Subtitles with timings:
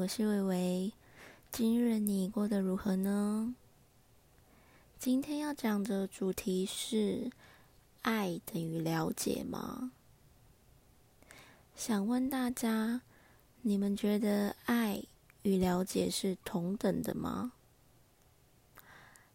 [0.00, 0.92] 我是伟伟。
[1.50, 3.56] 今日你过得如何呢？
[4.96, 7.32] 今天要讲的主题是：
[8.02, 9.90] 爱等于了解吗？
[11.74, 13.00] 想问大家，
[13.62, 15.02] 你们觉得爱
[15.42, 17.50] 与了解是同等的吗？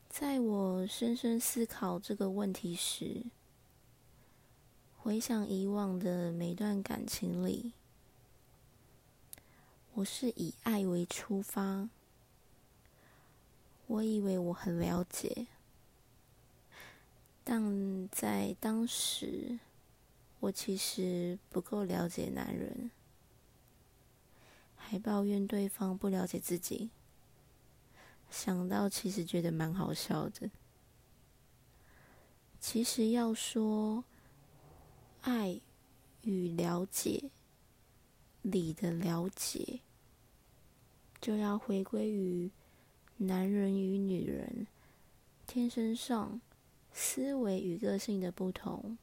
[0.07, 3.25] 在我深深思考这个问题时，
[4.98, 7.73] 回想以往的每段感情里。
[9.96, 11.88] 我是以爱为出发，
[13.86, 15.46] 我以为我很了解，
[17.43, 19.60] 但在当时，
[20.39, 22.89] 我其实不够了解男人，
[24.75, 26.89] 还抱怨对方不了解自己。
[28.32, 30.50] 想到其实觉得蛮好笑的。
[32.59, 34.03] 其实要说
[35.22, 35.62] 爱
[36.23, 37.30] 与了解。
[38.44, 39.80] 理的了解，
[41.20, 42.52] 就要回归于
[43.17, 44.67] 男人与女人
[45.48, 46.40] 天生上
[46.94, 48.98] 思维与个性的不同。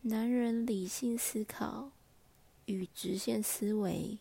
[0.00, 1.92] 男人理性思考
[2.64, 4.18] 与直线思维，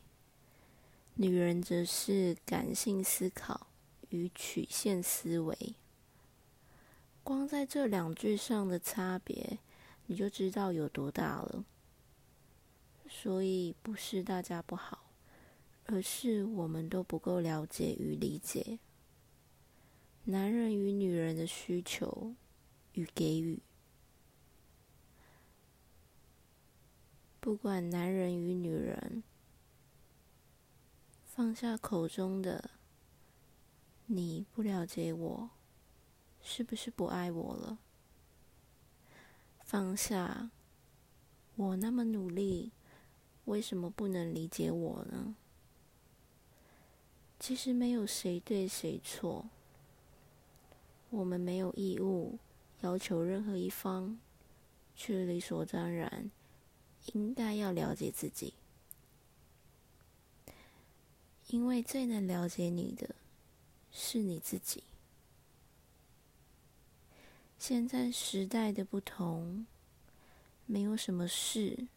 [1.16, 3.68] 女人则是感性思考
[4.10, 5.76] 与曲线思维。
[7.24, 9.58] 光在这两句上的差别，
[10.08, 11.64] 你就知道有多大了。
[13.22, 15.12] 所以不是大家不好，
[15.86, 18.80] 而是我们都不够了解与理解
[20.24, 22.34] 男人与女人的需求
[22.94, 23.62] 与给予。
[27.40, 29.22] 不管男人与女人，
[31.24, 32.72] 放下口中的
[34.08, 35.52] “你不了解我，
[36.42, 37.78] 是不是不爱我了？”
[39.64, 40.50] 放下
[41.56, 42.72] 我那么努力。
[43.46, 45.36] 为什么不能理解我呢？
[47.40, 49.50] 其实没有谁对谁错，
[51.10, 52.38] 我们没有义务
[52.82, 54.20] 要求任何一方，
[54.96, 56.30] 去理所当然
[57.14, 58.54] 应该要了解自己，
[61.48, 63.16] 因为最能了解你的
[63.92, 64.84] 是你自己。
[67.58, 69.66] 现在时代的不同，
[70.68, 71.88] 没有什么事。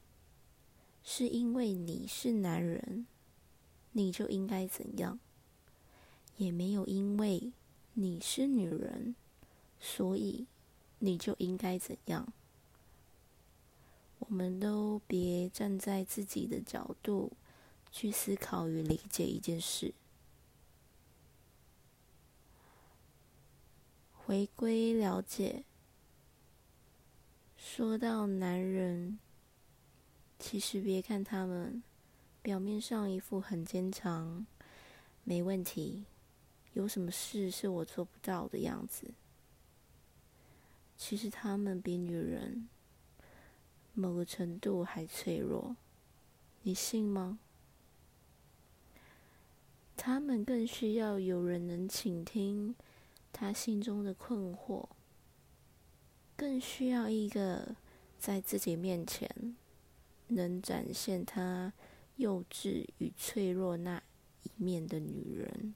[1.07, 3.07] 是因为你是男人，
[3.93, 5.21] 你就应该怎样？
[6.39, 7.53] 也没有因为
[7.93, 9.15] 你是女人，
[9.79, 10.47] 所以
[11.01, 12.33] 你就应该怎样？
[14.19, 17.33] 我们都别站在自己的角度
[17.93, 19.93] 去思考与理解一件事。
[24.15, 25.65] 回归了解，
[27.59, 29.19] 说到男人。
[30.47, 31.83] 其实，别看他们
[32.43, 34.47] 表面上一副很坚强、
[35.25, 36.05] 没问题，
[36.75, 39.15] 有什么事是我做不到的样子。
[40.99, 42.69] 其实，他们比女人
[43.95, 45.75] 某个程度还脆弱，
[46.63, 47.39] 你信吗？
[49.97, 52.75] 他们更需要有人能倾听
[53.33, 54.87] 他心中的困惑，
[56.37, 57.75] 更需要一个
[58.19, 59.57] 在自己面前。
[60.29, 61.73] 能展现她
[62.17, 64.03] 幼稚与脆弱那
[64.43, 65.75] 一面的女人。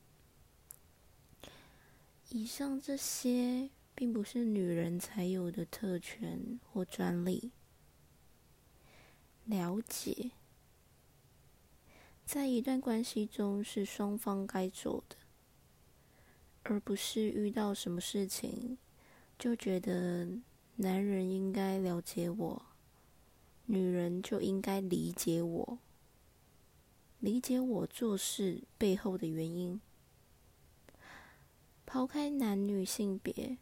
[2.30, 7.50] 以上这些并不是女人才有的特权或专利。
[9.46, 10.32] 了解，
[12.26, 15.16] 在一段关系中是双方该做的，
[16.64, 18.76] 而不是遇到什么事情
[19.38, 20.28] 就觉得
[20.76, 22.62] 男人应该了解我。
[23.70, 25.78] 女人就应该理解我，
[27.18, 29.78] 理解我做事背后的原因。
[31.84, 33.58] 抛开男女性别，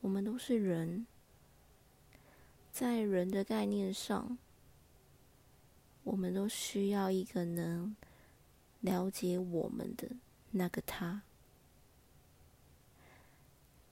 [0.00, 1.06] 我们都是人，
[2.72, 4.38] 在人的概念上，
[6.04, 7.94] 我们都需要一个能
[8.80, 10.08] 了解我们的
[10.52, 11.20] 那个他。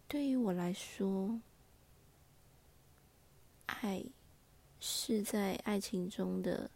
[0.08, 1.42] 对于我来说，
[3.66, 4.02] 爱。
[4.80, 6.70] 是在爱情中的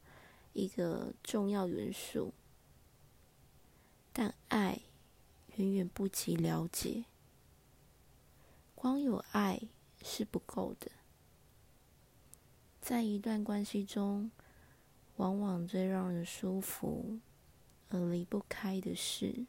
[0.52, 2.32] 一个重要元素，
[4.12, 4.80] 但爱
[5.56, 7.04] 远远不及了解。
[8.74, 9.60] 光有爱
[10.02, 10.90] 是不够的，
[12.80, 14.30] 在一段关系中，
[15.16, 17.18] 往往最让人舒服
[17.90, 19.46] 而离不开的是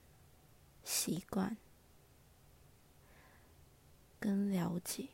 [0.84, 1.56] 习惯
[4.20, 5.10] 跟了解。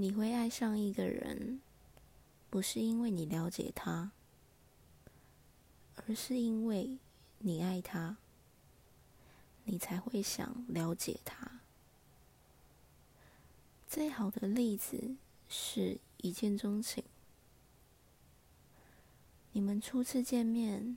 [0.00, 1.60] 你会爱上一个人，
[2.48, 4.12] 不是因为你了解他，
[5.94, 6.96] 而是因为
[7.40, 8.16] 你爱他，
[9.64, 11.60] 你才会想了解他。
[13.86, 15.16] 最好的例子
[15.50, 17.04] 是一见钟情。
[19.52, 20.96] 你们初次见面，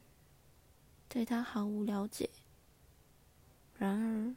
[1.10, 2.30] 对他毫无了解，
[3.78, 4.34] 然而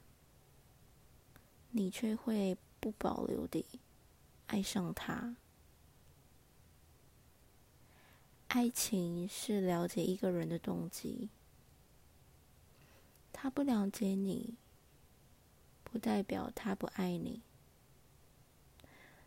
[1.71, 3.65] 你却会不保留地
[4.47, 5.37] 爱上他。
[8.49, 11.29] 爱情是了解一个人的动机，
[13.33, 14.55] 他不了解你，
[15.85, 17.43] 不代表他不爱你。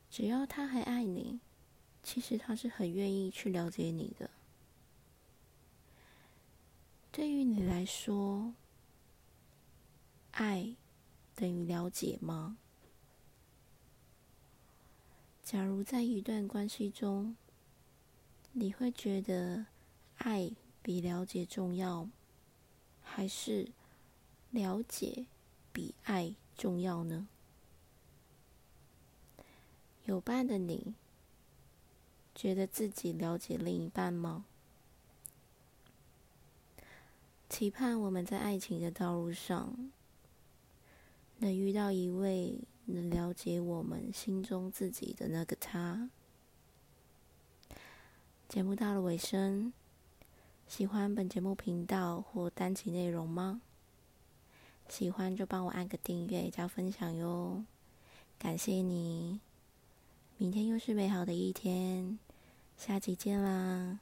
[0.09, 1.39] 只要他还爱你，
[2.01, 4.31] 其实他是很愿意去了解你的。
[7.11, 8.53] 对于你来说，
[10.31, 10.75] 爱
[11.35, 12.57] 等于了解吗？
[15.49, 17.35] 假如在一段关系中，
[18.51, 19.65] 你会觉得
[20.17, 20.51] 爱
[20.83, 22.07] 比了解重要，
[23.01, 23.71] 还是
[24.51, 25.25] 了解
[25.73, 27.27] 比爱重要呢？
[30.05, 30.93] 有伴的你，
[32.35, 34.45] 觉得自己了解另一半吗？
[37.49, 39.91] 期盼我们在爱情的道路上，
[41.39, 46.09] 能遇到一位能了解我们心中自己的那个他。
[48.47, 49.73] 节目到了尾声，
[50.67, 53.61] 喜欢本节目频道或单集内容吗？
[54.87, 57.63] 喜欢就帮我按个订阅加分享哟，
[58.39, 59.39] 感谢你。
[60.37, 62.17] 明天又是美好的一天，
[62.75, 63.99] 下集见啦！